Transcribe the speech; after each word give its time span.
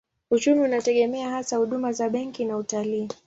Uchumi 0.31 0.59
unategemea 0.61 1.29
hasa 1.35 1.57
huduma 1.57 1.91
za 1.91 2.09
benki 2.09 2.45
na 2.45 2.57
utalii. 2.57 3.07